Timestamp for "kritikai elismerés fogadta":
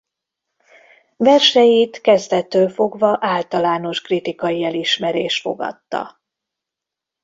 4.01-6.21